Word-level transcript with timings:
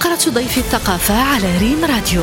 فقرة 0.00 0.34
ضيف 0.34 0.58
الثقافة 0.58 1.14
على 1.14 1.58
ريم 1.58 1.80
راديو. 1.84 2.22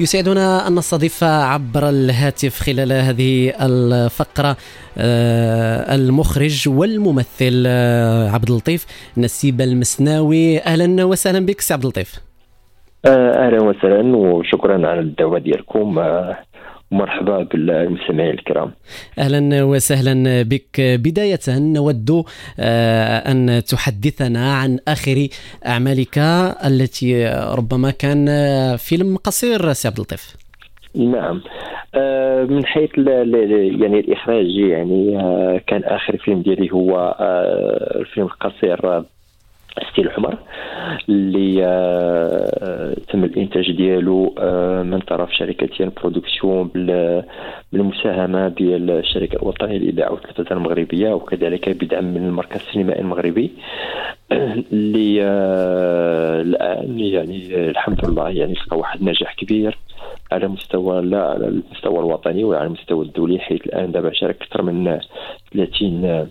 يسعدنا 0.00 0.68
أن 0.68 0.74
نستضيف 0.74 1.24
عبر 1.24 1.88
الهاتف 1.88 2.60
خلال 2.60 2.92
هذه 2.92 3.52
الفقرة 3.66 4.56
آه، 4.98 5.94
المخرج 5.94 6.68
والممثل 6.68 7.64
آه، 7.66 8.30
عبد 8.30 8.50
اللطيف 8.50 8.86
نسيب 9.18 9.60
المسناوي. 9.60 10.58
أهلا 10.58 11.04
وسهلا 11.04 11.46
بك 11.46 11.60
سي 11.60 11.74
عبد 11.74 11.82
اللطيف. 11.82 12.14
آه، 13.06 13.46
أهلا 13.46 13.62
وسهلا 13.62 14.16
وشكرا 14.16 14.88
على 14.88 15.00
الدعوة 15.00 15.38
ديالكم 15.38 15.98
ومرحبا 16.92 17.42
بالمستمعين 17.42 18.30
الكرام. 18.30 18.70
أهلا 19.18 19.62
وسهلا 19.62 20.42
بك. 20.42 20.80
بداية 20.80 21.38
نود 21.48 22.24
آه، 22.60 23.18
أن 23.18 23.62
تحدثنا 23.68 24.54
عن 24.54 24.78
آخر 24.88 25.26
أعمالك 25.66 26.18
التي 26.66 27.26
ربما 27.58 27.90
كان 27.90 28.26
فيلم 28.76 29.16
قصير 29.16 29.72
سي 29.72 29.88
عبد 29.88 29.96
اللطيف. 29.96 30.36
نعم. 30.94 31.42
آه، 31.94 32.44
من 32.44 32.66
حيث 32.66 32.90
يعني 32.98 34.00
الإخراج 34.00 34.46
يعني 34.46 35.20
آه، 35.20 35.60
كان 35.66 35.84
آخر 35.84 36.16
فيلم 36.16 36.42
ديالي 36.42 36.72
هو 36.72 37.16
الفيلم 38.00 38.26
القصير 38.26 39.04
ستيل 39.92 40.06
الحمر 40.06 40.38
اللي 41.08 41.64
آه، 41.64 42.94
تم 43.12 43.24
الإنتاج 43.24 43.72
ديالو 43.72 44.34
آه، 44.38 44.82
من 44.82 44.98
طرف 44.98 45.32
شركة 45.34 45.92
production 45.96 46.68
بال- 46.68 47.24
بالمساهمة 47.72 48.48
ديال 48.48 48.90
الشركة 48.90 49.36
الوطنية 49.36 49.78
للاذاعه 49.78 50.12
والتلفزه 50.12 50.56
المغربية 50.56 51.14
وكذلك 51.14 51.68
بدعم 51.68 52.04
من 52.04 52.26
المركز 52.26 52.60
السينمائي 52.60 53.00
المغربي 53.00 53.50
اللي 54.72 55.22
آه، 55.22 56.40
الآن 56.40 57.00
يعني 57.00 57.68
الحمد 57.70 58.06
لله 58.06 58.28
يعني 58.28 58.52
لقى 58.52 58.78
واحد 58.78 59.00
النجاح 59.00 59.34
كبير 59.34 59.78
على 60.32 60.48
مستوى 60.48 61.02
لا 61.02 61.22
على 61.22 61.48
المستوى 61.48 61.98
الوطني 61.98 62.44
وعلى 62.44 62.66
المستوى 62.66 63.04
الدولي 63.04 63.38
حيث 63.38 63.66
الآن 63.66 63.92
دابا 63.92 64.12
شارك 64.12 64.42
أكثر 64.42 64.62
من 64.62 64.98
30 65.52 66.04
آه، 66.04 66.26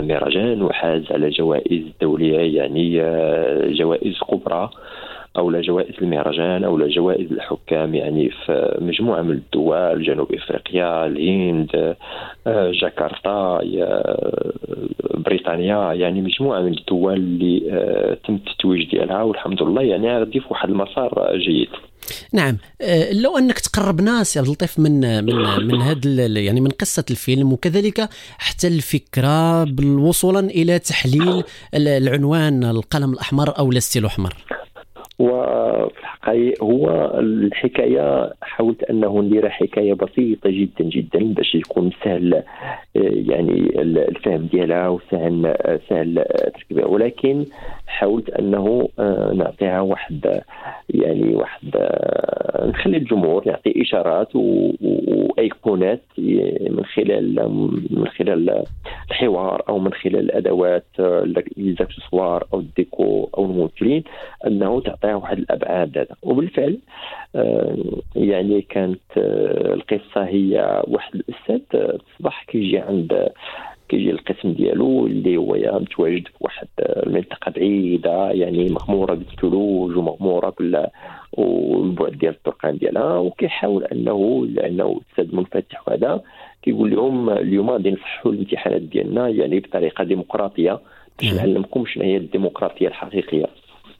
مهرجان 0.00 0.62
وحاز 0.62 1.12
على 1.12 1.30
جوائز 1.30 1.82
دولية 2.00 2.58
يعني 2.58 3.02
آه، 3.02 3.68
جوائز 3.68 4.18
كبرى. 4.18 4.70
أو 5.38 5.60
جوائز 5.60 5.94
المهرجان 6.02 6.64
أو 6.64 6.88
جوائز 6.88 7.32
الحكام 7.32 7.94
يعني 7.94 8.30
في 8.46 8.76
مجموعة 8.80 9.22
من 9.22 9.30
الدول 9.30 10.02
جنوب 10.02 10.32
إفريقيا 10.34 11.06
الهند 11.06 11.96
آه، 12.46 12.72
جاكرتا 12.82 13.60
يا- 13.62 14.52
بريطانيا 15.14 15.92
يعني 15.92 16.22
مجموعة 16.22 16.60
من 16.60 16.78
الدول 16.78 17.14
اللي 17.14 17.62
آه، 17.72 18.16
تم 18.26 18.34
التتويج 18.34 18.90
ديالها 18.90 19.22
والحمد 19.22 19.62
لله 19.62 19.82
يعني 19.82 20.18
غادي 20.18 20.40
في 20.40 20.46
واحد 20.50 20.68
المسار 20.68 21.30
جيد. 21.36 21.68
نعم. 22.32 22.56
آه، 22.82 23.12
لو 23.12 23.38
أنك 23.38 23.58
تقربنا 23.58 24.22
سي 24.22 24.38
عبد 24.38 24.48
اللطيف 24.48 24.78
من 24.78 25.24
من 25.24 25.34
من 25.66 25.80
هذا 25.82 26.26
يعني 26.40 26.60
من 26.60 26.70
قصة 26.70 27.04
الفيلم 27.10 27.52
وكذلك 27.52 28.08
حتى 28.38 28.66
الفكرة 28.68 29.62
وصولا 30.00 30.40
إلى 30.40 30.78
تحليل 30.78 31.42
ال- 31.74 31.88
العنوان 31.88 32.64
القلم 32.64 33.12
الأحمر 33.12 33.58
أو 33.58 33.70
الستيل 33.72 34.02
الاحمر 34.02 34.34
وفي 35.18 35.98
الحقيقة 36.00 36.64
هو 36.64 37.12
الحكاية 37.18 38.32
حاولت 38.42 38.82
أنه 38.84 39.20
ندير 39.22 39.48
حكاية 39.48 39.94
بسيطة 39.94 40.50
جدا 40.50 40.84
جدا 40.84 41.18
باش 41.34 41.54
يكون 41.54 41.90
سهل 42.04 42.34
آه، 42.34 42.42
يعني 42.96 43.82
الفهم 43.82 44.46
ديالها 44.52 44.88
وسهل 44.88 45.46
آه، 45.46 45.80
سهل 45.88 46.18
آه، 46.18 46.48
تركيبها. 46.48 46.84
ولكن 46.86 47.44
حاولت 47.86 48.30
أنه 48.30 48.88
نعطيها 49.34 49.80
واحد 49.80 50.42
يعني 50.90 51.34
واحد 51.34 51.62
نخلي 52.62 52.96
الجمهور 52.96 53.46
يعطي 53.46 53.82
إشارات 53.82 54.36
و- 54.36 54.72
وأيقونات 55.36 56.02
من 56.70 56.84
خلال 56.84 57.48
من 57.90 58.08
خلال 58.08 58.64
الحوار 59.10 59.62
أو 59.68 59.78
من 59.78 59.92
خلال 59.92 60.16
الأدوات 60.16 60.86
آه، 61.00 61.22
الإكسسوار 61.56 62.46
أو 62.54 62.60
الديكو 62.60 63.30
أو 63.38 63.44
الممثلين 63.44 64.04
أنه 64.46 64.80
تعطيها 64.80 65.14
واحد 65.14 65.38
الأبعاد 65.38 65.98
هذا. 65.98 66.16
وبالفعل 66.22 66.78
آه، 67.36 67.76
يعني 68.16 68.62
كانت 68.62 69.00
آه، 69.16 69.74
القصة 69.74 70.24
هي 70.24 70.82
واحد 70.88 71.14
الأستاذ 71.14 71.80
آه، 71.80 71.98
تصبح 72.16 72.44
كيجي 72.44 72.78
عند 72.78 73.28
كيجي 73.88 74.10
القسم 74.10 74.52
ديالو 74.52 75.06
اللي 75.06 75.36
هو 75.36 75.54
متواجد 75.80 76.26
في 76.28 76.34
واحد 76.40 76.68
المنطقة 76.78 77.50
بعيدة 77.50 78.30
يعني 78.30 78.68
مغمورة 78.68 79.14
بالثلوج 79.14 79.96
ومغمورة 79.96 80.54
بال 80.58 80.86
والبعد 81.32 82.12
ديال 82.12 82.34
الطرقان 82.34 82.78
ديالها 82.78 83.18
وكيحاول 83.18 83.84
انه 83.84 84.46
لأنه 84.46 85.00
أستاذ 85.10 85.36
منفتح 85.36 85.88
وهذا 85.88 86.22
كيقول 86.62 86.90
لهم 86.90 87.30
اليوم 87.30 87.70
غادي 87.70 87.90
نصحوا 87.90 88.32
الامتحانات 88.32 88.82
ديالنا 88.82 89.28
يعني 89.28 89.60
بطريقة 89.60 90.04
ديمقراطية 90.04 90.80
باش. 91.22 91.34
نعلمكم 91.34 91.86
شنو 91.86 92.04
هي 92.04 92.16
الديمقراطية 92.16 92.88
الحقيقية 92.88 93.46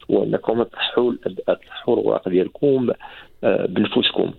وأنكم 0.08 0.62
تصحوا 0.62 1.12
تصحوا 1.46 2.00
الوراق 2.00 2.28
ديالكم 2.28 2.90
آه، 3.44 3.66
بنفوسكم 3.66 4.30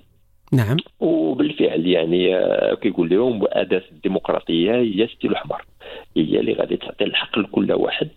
نعم. 0.54 0.78
وبالفعل 1.00 1.88
يعني 1.88 2.36
آه، 2.36 2.74
كيقول 2.76 3.10
لهم 3.10 3.42
وأداة 3.44 3.82
الديمقراطية 3.92 4.76
هي 4.76 5.08
ستيل 5.08 5.32
الأحمر. 5.32 5.66
هي 6.18 6.40
اللي 6.40 6.54
غادي 6.54 6.78
تعطي 6.78 7.04
الحق 7.04 7.40
لكل 7.40 7.72
واحد 7.72 8.08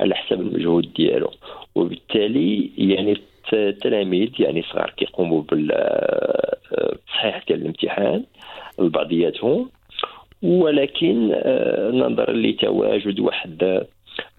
على 0.00 0.14
حسب 0.14 0.40
المجهود 0.40 0.92
ديالو. 0.96 1.30
وبالتالي 1.74 2.70
يعني 2.78 3.12
الت- 3.12 3.54
التلاميذ 3.54 4.28
يعني 4.38 4.62
صغار 4.62 4.90
كيقوموا 4.96 5.42
بالتصحيح 5.42 7.44
ديال 7.48 7.60
الامتحان 7.60 8.24
لبعضياتهم. 8.78 9.70
ولكن 10.42 11.30
آه، 11.34 11.90
نظرا 11.90 12.32
لتواجد 12.32 13.20
واحد 13.20 13.86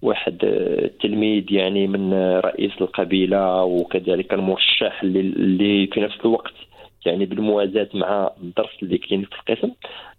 واحد 0.02 0.38
التلميذ 0.44 1.52
يعني 1.52 1.86
من 1.86 2.12
رئيس 2.44 2.72
القبيلة 2.80 3.64
وكذلك 3.64 4.34
المرشح 4.34 5.02
اللي 5.02 5.86
في 5.86 6.00
نفس 6.00 6.16
الوقت 6.20 6.52
يعني 7.06 7.26
بالموازاة 7.26 7.88
مع 7.94 8.30
الدرس 8.42 8.82
اللي 8.82 8.98
كاين 8.98 9.22
في 9.24 9.36
القسم 9.50 9.70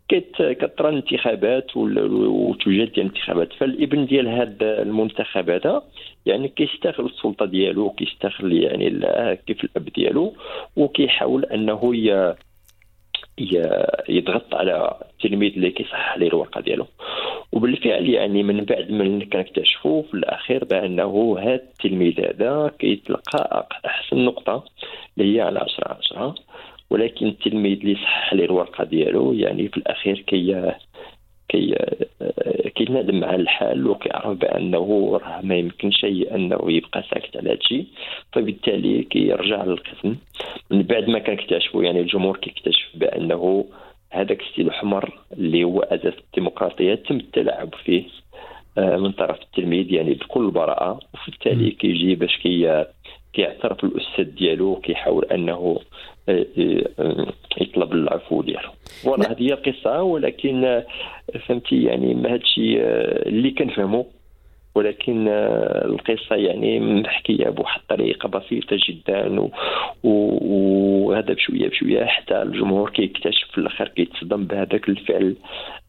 كت- 0.10 0.58
كترى 0.62 0.90
الانتخابات 0.90 1.78
وتوجد 1.78 2.90
الانتخابات 2.98 3.54
فالابن 3.54 4.06
ديال 4.06 4.28
هذا 4.28 4.82
المنتخب 4.82 5.50
هذا 5.50 5.84
يعني 6.26 6.48
كيستغل 6.48 7.06
السلطة 7.06 7.46
ديالو 7.46 7.86
وكيستغل 7.86 8.54
يعني 8.54 8.90
كيف 9.48 9.64
الأب 9.64 9.86
ديالو 9.96 10.34
وكيحاول 10.78 11.46
أنه 11.46 11.96
يضغط 14.10 14.56
على 14.56 14.98
التلميذ 15.02 15.54
اللي 15.54 15.72
كيصحح 15.72 16.12
عليه 16.12 16.28
الورقة 16.28 16.62
ديالو. 16.62 16.86
وبالفعل 17.52 18.10
يعني 18.10 18.44
من 18.44 18.66
بعد 18.66 18.92
من 18.92 19.22
كنكتشفوا 19.22 20.04
في 20.04 20.14
الأخير 20.14 20.66
بأنه 20.66 21.38
هذا 21.40 21.54
التلميذ 21.56 22.20
هذا 22.20 22.72
كيتلقى 22.80 23.68
أحسن 23.86 24.26
نقطة 24.26 24.64
اللي 25.18 25.36
هي 25.36 25.42
على 25.42 25.60
10 25.60 25.98
10 26.12 26.36
ولكن 26.90 27.28
التلميذ 27.28 27.80
اللي 27.80 27.96
صحح 27.96 28.34
عليه 28.34 28.46
الورقة 28.46 28.84
ديالو 28.84 29.34
يعني 29.34 29.68
في 29.68 29.78
الأخير 29.78 30.20
كي 30.20 30.74
كي 31.50 31.76
كيتنادم 32.70 33.24
على 33.24 33.42
الحال 33.42 33.88
وكيعرف 33.88 34.38
بأنه 34.38 35.20
راه 35.24 35.42
ما 35.42 35.56
يمكنش 35.56 36.06
أنه 36.06 36.60
يبقى 36.68 37.04
ساكت 37.12 37.38
على 37.38 37.52
هادشي. 37.52 37.86
فبالتالي 38.34 39.04
كيرجع 39.04 39.64
للقسم. 39.64 40.16
من 40.72 40.82
بعد 40.82 41.10
ما 41.10 41.20
كنكتشفوا 41.20 41.84
يعني 41.84 42.00
الجمهور 42.00 42.38
كيكتشف 42.38 42.88
بأنه 42.96 43.66
هذاك 44.12 44.42
الستيل 44.42 44.66
الاحمر 44.66 45.20
اللي 45.34 45.64
هو 45.64 45.80
أساس 45.80 46.14
الديمقراطية 46.28 46.96
تم 46.96 47.16
التلاعب 47.16 47.76
فيه 47.86 48.04
آه، 48.78 48.98
من 48.98 49.12
طرف 49.12 49.42
التلميذ 49.42 49.94
يعني 49.94 50.14
بكل 50.14 50.52
براءة. 50.52 51.00
وبالتالي 51.14 51.72
كيجي 51.72 52.16
باش 52.16 52.38
كي 52.38 52.86
كيعترف 53.34 53.84
الأستاذ 53.84 54.24
ديالو 54.24 54.72
وكيحاول 54.72 55.26
أنه 55.26 55.80
يطلب 57.62 57.94
العفو 57.94 58.42
ديالو. 58.42 58.70
voilà 59.04 59.32
هذه 59.32 59.42
هي 59.42 59.54
القصة 59.54 60.02
ولكن 60.02 60.66
آه، 60.66 60.86
فهمتي 61.48 61.84
يعني 61.84 62.14
ما 62.14 62.34
هادشي 62.34 62.82
آه، 62.82 63.30
اللي 63.30 63.52
كنفهمو 63.52 64.06
ولكن 64.76 65.28
آه، 65.28 65.86
القصة 65.86 66.36
يعني 66.36 66.80
محكية 66.80 67.50
بواحد 67.50 67.82
الطريقة 67.82 68.30
بسيطة 68.30 68.78
جدا 68.90 69.50
وهذا 70.04 71.34
بشوية 71.34 71.70
بشوية 71.70 72.06
حتى 72.06 72.42
الجمهور 72.42 72.90
كيكتشف 72.90 73.48
في 73.52 73.58
الآخر 73.58 73.88
كيتصدم 73.88 74.46
بهذاك 74.46 74.90
الفعل 74.90 75.36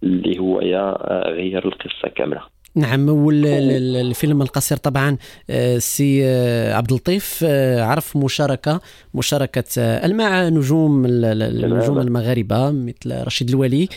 اللي 0.02 0.38
هو 0.38 0.60
يا 0.60 0.96
آه، 1.10 1.30
غير 1.30 1.66
القصة 1.68 2.08
كاملة. 2.14 2.59
نعم 2.74 3.08
والفيلم 3.08 4.42
القصير 4.42 4.76
طبعا 4.76 5.16
آه، 5.50 5.78
سي 5.78 6.20
آه، 6.24 6.74
عبد 6.74 6.90
اللطيف. 6.90 7.40
آه، 7.44 7.82
عرف 7.82 8.16
مشاركة 8.16 8.80
مشاركة 9.14 9.64
مع 10.06 10.48
نجوم 10.48 11.06
النجوم 11.06 11.98
المغاربة 11.98 12.70
مثل 12.70 13.24
رشيد 13.26 13.48
الولي 13.48 13.88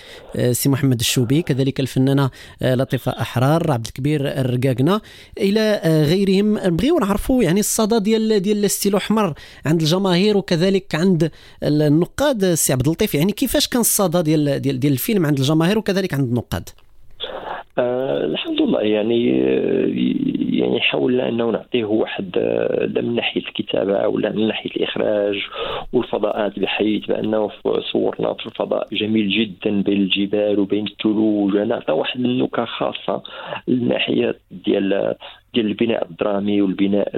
سي 0.51 0.69
محمد 0.69 0.99
الشوبي 0.99 1.41
كذلك 1.41 1.79
الفنانة 1.79 2.29
لطيفة 2.61 3.11
أحرار 3.21 3.71
عبد 3.71 3.85
الكبير 3.85 4.27
الركاكنة 4.27 5.01
إلى 5.37 5.81
غيرهم. 5.85 6.57
نبغيو 6.57 6.99
نعرفوا 6.99 7.43
يعني 7.43 7.59
الصدى 7.59 7.99
ديال 7.99 8.39
ديال 8.39 8.71
ستيلو 8.71 8.97
أحمر 8.97 9.33
عند 9.65 9.81
الجماهير 9.81 10.37
وكذلك 10.37 10.95
عند 10.95 11.31
النقاد. 11.63 12.53
سي 12.53 12.73
عبد 12.73 12.85
اللطيف 12.85 13.15
يعني 13.15 13.31
كيفاش 13.31 13.67
كان 13.67 13.81
الصدى 13.81 14.21
ديال 14.21 14.61
ديال 14.61 14.79
ديال 14.79 14.93
الفيلم 14.93 15.25
عند 15.25 15.39
الجماهير 15.39 15.77
وكذلك 15.77 16.13
عند 16.13 16.27
النقاد؟ 16.27 16.69
آه 17.77 18.25
الحمد 18.25 18.61
لله. 18.61 18.81
يعني 18.81 19.41
آه، 19.43 19.87
يعني 20.57 20.81
حاولنا 20.81 21.29
أنه 21.29 21.49
نعطيه 21.51 21.83
واحد 21.85 22.37
آه، 22.37 22.85
لا 22.85 23.01
من 23.01 23.15
ناحية 23.15 23.41
الكتابة 23.41 24.07
ولا 24.07 24.31
من 24.31 24.47
ناحية 24.47 24.69
الإخراج 24.71 25.35
والفضاءات 25.93 26.59
بحيث 26.59 27.05
بأنه 27.05 27.49
صورنا 27.91 28.33
في 28.33 28.45
الفضاء 28.45 28.87
جميل 28.91 29.29
جدا 29.29 29.81
بين 29.81 30.01
الجبال 30.01 30.59
وبين 30.59 30.85
الثلوج. 30.87 31.57
نعطى 31.57 31.91
واحد 31.93 32.19
النكهه 32.19 32.65
خاصة 32.65 33.23
الناحيه 33.69 34.35
ديال 34.51 35.15
ديال 35.53 35.65
البناء 35.65 36.07
الدرامي 36.11 36.61
والبناء 36.61 37.11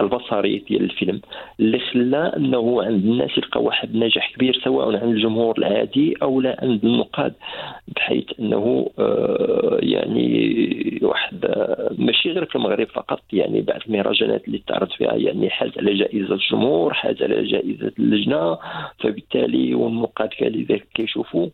البصري 0.00 0.58
ديال 0.58 0.82
الفيلم 0.82 1.20
اللي 1.60 1.78
خلى 1.78 2.32
أنه 2.36 2.82
عند 2.82 3.04
الناس 3.04 3.38
يلقى 3.38 3.62
واحد 3.62 3.90
النجاح 3.94 4.32
كبير 4.34 4.60
سواء 4.64 4.96
عند 4.96 5.02
الجمهور 5.02 5.58
العادي 5.58 6.14
أو 6.22 6.40
لا 6.40 6.56
عند 6.62 6.84
النقاد 6.84 7.34
بحيث 7.88 8.24
أنه 8.40 8.90
آه، 8.98 9.78
يعني 9.82 10.98
واحد 11.02 11.44
آه، 11.44 11.90
ماشي 11.98 12.30
غير 12.32 12.44
في 12.44 12.56
المغرب 12.56 12.86
فقط 12.86 13.20
يعني 13.32 13.60
بعض 13.60 13.80
المهرجانات 13.86 14.48
اللي 14.48 14.62
تعرض 14.66 14.88
فيها 14.90 15.14
يعني 15.14 15.50
حاز 15.50 15.70
على 15.78 15.94
جائزة 15.94 16.34
الجمهور 16.34 16.94
حاز 16.94 17.22
على 17.22 17.44
جائزة 17.44 17.92
اللجنة 17.98 18.58
فبالتالي 18.98 19.74
والنقاد 19.74 20.28
كذلك 20.28 20.86
كيشوفوا 20.94 21.48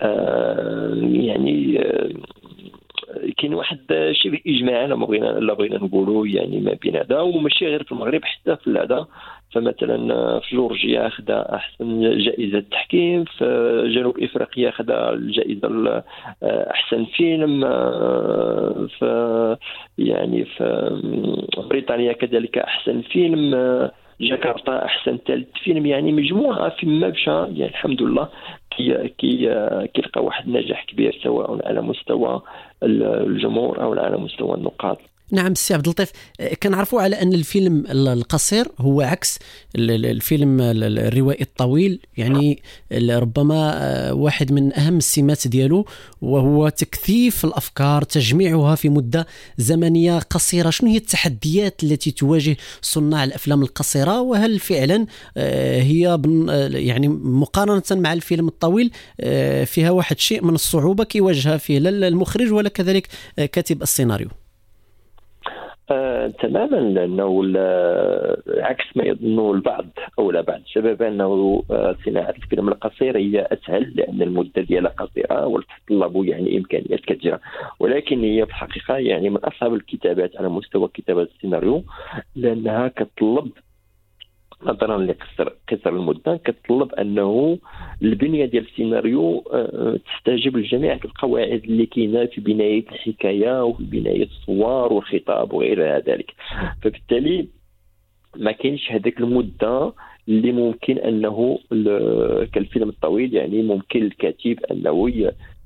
آه، 0.00 0.94
يعني 1.02 1.84
كاين 3.38 3.54
واحد 3.54 3.78
شبه 4.12 4.40
إجماع 4.46 4.84
لما 4.84 5.06
بغينا 5.06 5.26
لا 5.26 5.54
بغينا 5.54 5.76
نقولوا 5.76 6.26
يعني 6.26 6.60
ما 6.60 6.76
بين 6.82 6.96
هذا 6.96 7.20
وماشي 7.20 7.66
غير 7.66 7.82
في 7.82 7.92
المغرب 7.92 8.24
حتى 8.24 8.56
في 8.56 8.70
هذا 8.70 9.06
فمثلا 9.52 10.38
في 10.40 10.56
جورجيا 10.56 11.08
خدا 11.08 11.54
أحسن 11.54 12.18
جائزة 12.18 12.60
تحكيم 12.70 13.24
في 13.24 13.82
جنوب 13.94 14.20
إفريقيا 14.20 14.70
خدا 14.70 15.12
الجائزة 15.12 16.02
أحسن 16.42 17.04
فيلم 17.04 17.60
في 18.98 19.56
يعني 19.98 20.44
في 20.44 20.90
بريطانيا 21.70 22.12
كذلك 22.12 22.58
أحسن 22.58 23.00
فيلم 23.00 23.54
جاكرتا 24.20 24.84
أحسن 24.84 25.18
ثالث 25.26 25.48
فيلم 25.64 25.86
يعني 25.86 26.12
مجموعة 26.12 26.68
فيما 26.68 27.08
مشى 27.08 27.30
يعني 27.30 27.66
الحمد 27.66 28.02
لله. 28.02 28.28
كي 28.76 29.08
كي 29.18 29.36
كيلقى 29.94 30.24
واحد 30.24 30.46
النجاح 30.46 30.84
كبير 30.84 31.20
سواء 31.22 31.68
على 31.68 31.82
مستوى 31.82 32.42
الجمهور 32.82 33.82
أو 33.82 33.92
على 33.92 34.16
مستوى 34.16 34.54
النقاد 34.54 34.96
نعم 35.32 35.54
سي 35.54 35.74
عبد 35.74 35.84
اللطيف. 35.84 36.12
كنعرفوا 36.62 37.02
على 37.02 37.22
أن 37.22 37.32
الفيلم 37.32 37.84
القصير 37.90 38.66
هو 38.78 39.00
عكس 39.00 39.38
الفيلم 39.76 40.60
الروائي 40.60 41.42
الطويل. 41.42 42.00
يعني 42.16 42.62
ربما 42.92 43.72
آه، 43.82 44.14
واحد 44.14 44.52
من 44.52 44.78
أهم 44.78 44.96
السمات 44.96 45.48
ديالو 45.48 45.84
وهو 46.22 46.68
تكثيف 46.68 47.44
الأفكار 47.44 48.02
تجميعها 48.02 48.74
في 48.74 48.88
مدة 48.88 49.26
زمنية 49.56 50.18
قصيرة. 50.18 50.70
شنو 50.70 50.90
هي 50.90 50.96
التحديات 50.96 51.84
التي 51.84 52.10
تواجه 52.10 52.56
صناع 52.82 53.24
الأفلام 53.24 53.62
القصيرة؟ 53.62 54.20
وهل 54.20 54.58
فعلا 54.58 55.06
آه، 55.36 55.80
هي 55.80 56.08
آه، 56.08 56.68
يعني 56.72 57.08
مقارنة 57.08 57.82
مع 57.90 58.12
الفيلم 58.12 58.48
الطويل 58.48 58.63
فيها 59.64 59.90
واحد 59.90 60.18
شيء 60.18 60.44
من 60.44 60.54
الصعوبة 60.54 61.04
كيواجهها 61.04 61.56
فيه. 61.56 61.78
لا 61.78 62.08
المخرج 62.08 62.52
ولا 62.52 62.68
كذلك 62.68 63.08
كاتب 63.52 63.82
السيناريو. 63.82 64.28
آه، 65.90 66.26
تماما 66.26 66.76
لأنه 66.76 67.42
عكس 68.48 68.84
ما 68.96 69.04
يظنه 69.04 69.52
البعض 69.52 69.86
أو 70.18 70.30
لا 70.30 70.40
بعض 70.40 70.60
الشباب 70.60 71.02
أنه 71.02 71.62
آه، 71.70 71.96
صناعه 72.04 72.30
الفيلم 72.30 72.68
القصير 72.68 73.18
هي 73.18 73.48
أسهل 73.52 73.92
لأن 73.96 74.22
المدة 74.22 74.62
ديالها 74.62 74.90
قصيرة 74.90 75.46
وتتطلب 75.46 76.24
يعني 76.24 76.58
إمكانيات 76.58 77.00
كثيره 77.00 77.40
ولكن 77.80 78.20
هي 78.20 78.46
في 78.46 78.52
الحقيقة 78.52 78.96
يعني 78.96 79.30
من 79.30 79.36
أصعب 79.36 79.74
الكتابات 79.74 80.36
على 80.36 80.48
مستوى 80.48 80.88
كتابة 80.94 81.22
السيناريو 81.22 81.82
لأنها 82.36 82.88
كتطلب 82.88 83.50
نظرا 84.64 84.98
لقصر 84.98 85.48
قصر 85.68 85.90
المدة 85.90 86.36
كتطلب 86.44 86.94
أنه 86.94 87.58
البنية 88.02 88.44
ديال 88.44 88.66
السيناريو 88.68 89.44
آه، 89.52 89.98
تستجيب 90.06 90.56
لجميع 90.56 90.98
القواعد 91.04 91.64
اللي 91.64 91.86
كاينة 91.86 92.26
في 92.26 92.40
بناية 92.40 92.84
الحكاية 92.92 93.64
وفي 93.64 93.84
بناية 93.84 94.24
الصور 94.24 94.92
والخطاب 94.92 95.52
وغير 95.52 95.98
ذلك. 95.98 96.34
فبالتالي 96.82 97.48
ما 98.36 98.52
كاينش 98.52 98.92
هذاك 98.92 99.20
المدة 99.20 99.92
اللي 100.28 100.52
ممكن 100.52 100.98
أنه 100.98 101.58
كالفيلم 102.52 102.88
الطويل 102.88 103.34
يعني 103.34 103.62
ممكن 103.62 104.02
الكاتب 104.02 104.58
أنه 104.70 105.10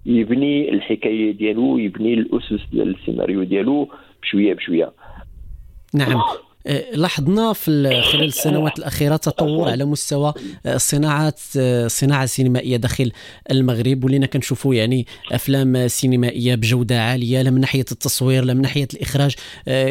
يبني 0.07 0.71
الحكاية 0.71 1.31
ديالو 1.33 1.79
يبني 1.79 2.15
الأسس 2.15 2.67
ديال 2.73 2.95
السيناريو 2.95 3.43
ديالو 3.43 3.89
بشوية 4.23 4.55
بشوية. 4.55 4.93
نعم. 5.95 6.13
آه، 6.13 6.48
لاحظنا 6.93 7.53
في 7.53 8.03
خلال 8.13 8.25
السنوات 8.25 8.79
الأخيرة 8.79 9.17
تطور 9.17 9.69
على 9.69 9.85
مستوى 9.85 10.35
آه، 10.67 10.77
صناعات 10.77 11.41
الصناعه 11.57 12.21
آه، 12.21 12.25
السينمائيه 12.25 12.77
داخل 12.77 13.13
المغرب. 13.51 14.05
ولينا 14.05 14.27
كنشوفوا 14.27 14.75
يعني 14.75 15.07
أفلام 15.33 15.89
سينمائية 15.89 16.55
بجودة 16.55 17.03
عالية 17.03 17.43
لا 17.43 17.51
من 17.51 17.61
ناحية 17.61 17.85
التصوير 17.93 18.45
لا 18.45 18.55
من 18.55 18.63
ناحية 18.63 18.89
الإخراج. 18.95 19.35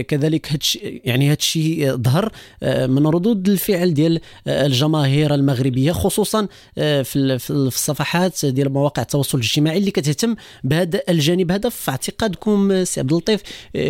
كذلك 0.07 0.51
هادش 0.51 0.79
يعني 0.81 1.27
هذا 1.27 1.37
الشيء 1.39 1.95
ظهر 1.95 2.31
من 2.63 3.07
ردود 3.07 3.49
الفعل 3.49 3.93
ديال 3.93 4.19
الجماهير 4.47 5.33
المغربية 5.33 5.91
خصوصا 5.91 6.47
في 6.75 7.47
الصفحات 7.49 8.45
ديال 8.45 8.73
مواقع 8.73 9.01
التواصل 9.01 9.37
الاجتماعي 9.37 9.77
اللي 9.77 9.91
كتهتم 9.91 10.35
بهذا 10.63 11.01
الجانب. 11.09 11.51
هذا 11.51 11.69
في 11.69 11.91
اعتقادكم 11.91 12.83
سي 12.83 12.99
عبد 12.99 13.11
اللطيف 13.11 13.41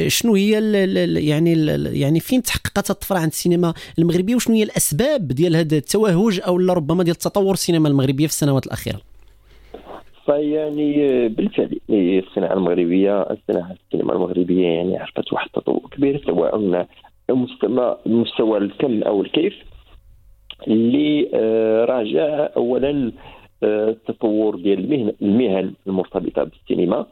شنو 0.08 0.36
هي 0.36 0.52
يعني 1.28 1.66
يعني 2.00 2.20
فين 2.20 2.44
تحقق 2.44 2.67
حققتها 2.68 2.94
الطفره 2.94 3.18
عند 3.18 3.28
السينما 3.28 3.74
المغربية. 4.00 4.36
وشنو 4.36 4.56
هي 4.56 4.64
الأسباب 4.64 5.28
ديال 5.28 5.56
هذا 5.56 5.78
التوهج 5.78 6.42
أو 6.48 6.58
ربما 6.58 7.04
ديال 7.04 7.16
تطور 7.16 7.54
السينما 7.54 7.90
المغربية 7.90 8.28
في 8.28 8.34
السنوات 8.34 8.66
الأخيرة؟ 8.66 9.00
فيعني 10.26 11.30
بالفعل 11.30 11.80
الصناعة 11.90 12.54
المغربية 12.54 13.22
الصناعة 13.22 13.76
السينما 13.86 14.14
المغربية 14.14 14.68
يعني 14.68 14.98
عرفت 14.98 15.34
واحد 15.34 15.48
التطور 15.56 15.90
كبير 15.92 16.24
سواء 16.26 16.88
مستوى 18.06 18.58
الكم 18.58 19.04
أو 19.04 19.22
الكيف 19.22 19.54
اللي 20.68 21.30
آه، 21.34 21.86
راجع 21.86 22.50
اولا 22.58 23.12
آه، 23.64 23.90
التطور 23.90 24.56
ديال 24.56 24.80
المهن 24.80 25.14
المهن 25.22 25.74
المرتبطة 25.88 26.44
بالسينما. 26.44 27.06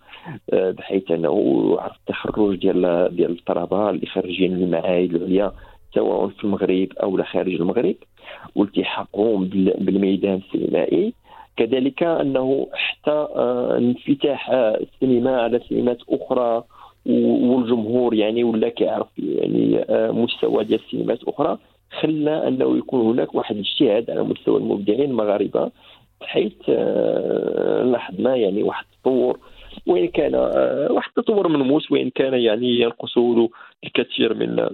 بحيث 0.54 1.12
أنه 1.12 1.78
التخرج 1.86 2.56
ديال 2.56 3.10
ديال 3.16 3.32
الطلبة 3.32 3.90
اللي 3.90 4.06
خارجين 4.06 4.56
من 4.56 4.64
المعاهد 4.64 5.16
العليا 5.16 5.52
سواء 5.96 6.28
في 6.28 6.44
المغرب 6.44 6.88
أو 7.04 7.24
خارج 7.24 7.54
المغرب 7.54 7.96
والتحاقهم 8.56 9.46
بالميدان 9.78 10.42
السينمائي. 10.48 11.14
كذلك 11.58 12.04
أنه 12.04 12.68
حتى 12.74 13.12
آه، 13.12 13.78
انفتاح 13.78 14.50
السينما 14.52 15.42
على 15.42 15.60
سينمات 15.70 15.98
أخرى 16.10 16.64
والجمهور 17.06 18.14
يعني 18.14 18.44
ولا 18.44 18.70
كيعرف 18.70 19.08
يعني 19.18 19.86
مستوى 20.12 20.64
ديال 20.64 20.80
السينمات 20.86 21.24
أخرى 21.24 21.58
خلى 22.00 22.48
أنه 22.48 22.78
يكون 22.78 23.02
هناك 23.02 23.36
واحد 23.36 23.56
الاجتهاد 23.56 24.10
على 24.10 24.24
مستوى 24.24 24.58
المبدعين 24.58 25.10
المغاربة 25.10 25.72
بحيث 26.22 26.54
آه، 26.70 27.84
لاحظنا 27.84 28.36
يعني 28.36 28.64
واحد 28.64 28.86
التطور 28.94 29.40
وإن 29.86 30.08
كان 30.08 30.36
آه، 30.36 30.88
واحد 30.92 31.10
التطور 31.18 31.48
ملموس 31.48 31.92
وإن 31.92 32.10
كان 32.10 32.34
يعني 32.34 32.80
ينقص 32.80 33.18
الكثير 33.84 34.34
من 34.34 34.70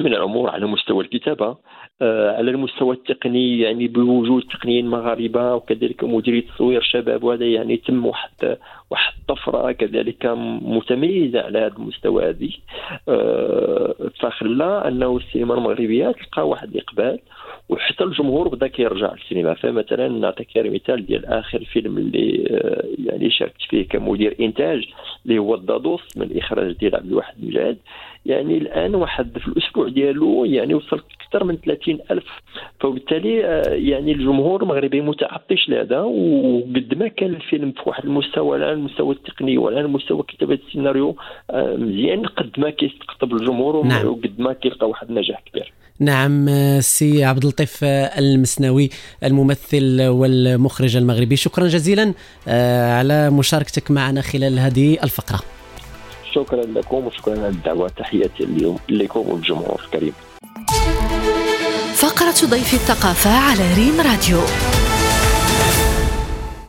من 0.00 0.14
الأمور 0.14 0.50
على 0.50 0.66
مستوى 0.66 1.04
الكتابة 1.04 1.56
آه، 2.02 2.36
على 2.36 2.50
المستوى 2.50 2.96
التقني 2.96 3.60
يعني 3.60 3.88
بوجود 3.88 4.42
تقنيين 4.42 4.86
مغاربة 4.86 5.54
وكذلك 5.54 6.04
مديري 6.04 6.40
تصوير 6.40 6.82
شباب 6.82 7.24
وهذا 7.24 7.44
يعني 7.44 7.76
تم 7.76 8.06
واحد 8.06 8.58
واحد 8.90 9.12
الطفره 9.20 9.72
كذلك 9.72 10.26
متميزة 10.62 11.40
على 11.40 11.58
هذا 11.58 11.76
المستوى 11.76 12.28
هذه. 12.28 12.50
آه، 13.08 13.94
فخلى 14.20 14.82
أنه 14.88 15.16
السينما 15.16 15.54
المغربية 15.54 16.10
تلقى 16.10 16.48
واحد 16.48 16.68
الاقبال 16.68 17.18
وحتى 17.68 18.04
الجمهور 18.04 18.48
بدأ 18.48 18.66
كيرجع 18.66 19.12
للسينما. 19.12 19.54
فمثلا 19.54 20.08
نعطيك 20.08 20.48
مثال 20.56 21.06
ديال 21.06 21.26
آخر 21.26 21.64
فيلم 21.64 21.98
اللي 21.98 22.46
آه، 22.50 22.84
يعني 23.04 23.30
شاركت 23.30 23.62
فيه 23.70 23.88
كمدير 23.88 24.36
إنتاج 24.40 24.84
اللي 25.26 25.38
هو 25.38 25.54
الدادوس 25.54 26.16
من 26.16 26.22
الاخراج 26.22 26.72
ديال 26.72 26.96
عبد 26.96 27.06
الواحد 27.06 27.34
مجاهد. 27.44 27.78
يعني 28.26 28.58
الآن 28.58 28.94
واحد 28.94 29.38
في 29.38 29.48
الأسبوع 29.48 29.88
ديالو 29.88 30.44
يعني 30.44 30.74
وصل 30.74 31.02
أكثر 31.20 31.44
من 31.44 31.56
30 31.56 31.98
ألف. 32.10 32.24
فبالتالي 32.80 33.44
آه، 33.44 33.68
يعني 33.68 34.12
الجمهور 34.12 34.62
المغربي 34.62 35.00
متعطش 35.00 35.68
لهذا 35.68 36.00
وقد 36.00 36.94
ما 36.96 37.08
كان 37.08 37.34
الفيلم 37.34 37.72
في 37.72 37.80
واحد 37.86 38.04
المستوى 38.04 38.58
لا 38.58 38.72
المستوى 38.72 39.14
التقني 39.14 39.58
ولا 39.58 39.80
المستوى 39.80 40.22
كتابة 40.22 40.58
السيناريو 40.66 41.16
آه، 41.50 41.76
مزيان 41.76 42.26
قد 42.26 42.50
ما 42.58 42.70
كيستقطب 42.70 43.32
الجمهور 43.32 43.86
نعم. 43.86 44.06
وقد 44.06 44.34
ما 44.38 44.52
كيلقى 44.52 44.88
واحد 44.88 45.08
النجاح 45.08 45.40
كبير. 45.40 45.72
نعم 46.00 46.46
سي 46.80 47.24
عبد 47.24 47.42
اللطيف 47.42 47.84
المسناوي 48.18 48.90
الممثل 49.24 50.02
والمخرج 50.08 50.96
المغربي. 50.96 51.36
شكرا 51.36 51.64
جزيلا 51.64 52.14
آه، 52.48 52.92
على 52.92 53.30
مشاركتك 53.30 53.90
معنا 53.90 54.20
خلال 54.20 54.58
هذه 54.58 54.98
الفقرة. 55.02 55.61
شكرا 56.34 56.64
لكم 56.64 57.06
وشكرا 57.06 57.38
على 57.38 57.48
الدعوة. 57.48 57.88
تحياتي 57.88 58.44
اليوم 58.44 58.78
لكم 58.88 59.20
والجمهور 59.20 59.80
الكريم. 59.84 60.12
فقرة 61.94 62.46
ضيف 62.50 62.74
الثقافة 62.74 63.30
على 63.30 63.74
ريم 63.74 64.00
راديو. 64.00 64.38